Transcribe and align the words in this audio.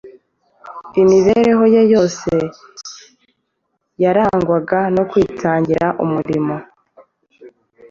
Imibereho 1.01 1.63
ye 1.73 1.83
yose 1.93 2.31
yarangwaga 4.03 4.79
no 4.95 5.03
kwitangira 5.09 5.85
umurimo. 6.03 6.55